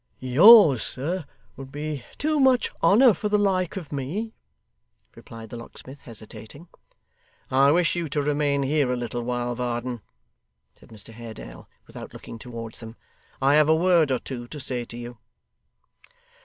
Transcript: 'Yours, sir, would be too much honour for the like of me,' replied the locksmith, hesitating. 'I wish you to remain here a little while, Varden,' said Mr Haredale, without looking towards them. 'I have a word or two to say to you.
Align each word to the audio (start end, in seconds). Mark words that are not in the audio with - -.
'Yours, 0.19 0.81
sir, 0.81 1.25
would 1.55 1.71
be 1.71 2.03
too 2.17 2.39
much 2.39 2.71
honour 2.81 3.13
for 3.13 3.29
the 3.29 3.37
like 3.37 3.77
of 3.77 3.91
me,' 3.91 4.33
replied 5.15 5.51
the 5.51 5.57
locksmith, 5.57 6.01
hesitating. 6.01 6.67
'I 7.51 7.69
wish 7.73 7.95
you 7.95 8.09
to 8.09 8.23
remain 8.23 8.63
here 8.63 8.91
a 8.91 8.95
little 8.97 9.21
while, 9.21 9.53
Varden,' 9.53 10.01
said 10.73 10.89
Mr 10.89 11.13
Haredale, 11.13 11.69
without 11.85 12.13
looking 12.15 12.39
towards 12.39 12.79
them. 12.79 12.95
'I 13.43 13.53
have 13.53 13.69
a 13.69 13.75
word 13.75 14.09
or 14.09 14.17
two 14.17 14.47
to 14.47 14.59
say 14.59 14.85
to 14.85 14.97
you. 14.97 15.19